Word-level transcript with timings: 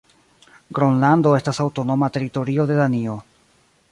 Gronlando 0.77 1.33
estas 1.41 1.59
aŭtonoma 1.65 2.11
teritorio 2.17 2.67
de 2.71 2.81
Danio. 2.83 3.21